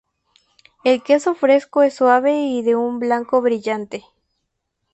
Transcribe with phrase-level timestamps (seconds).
[0.83, 4.03] El queso fresco es suave y de un blanco brillante.